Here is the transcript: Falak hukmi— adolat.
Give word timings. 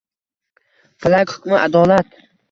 Falak 1.05 1.33
hukmi— 1.33 1.59
adolat. 1.65 2.17